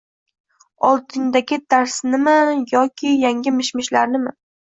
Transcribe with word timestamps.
oldindagi 0.87 1.59
darsnimi 1.73 2.33
yoki 2.71 3.13
yangi 3.25 3.55
mish-mishlarnimi? 3.59 4.35